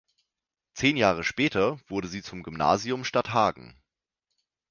Zehn 0.73 0.97
Jahre 0.97 1.23
später 1.23 1.79
wurde 1.87 2.07
sie 2.07 2.23
zum 2.23 2.41
Gymnasium 2.41 3.03
Stadthagen. 3.03 3.77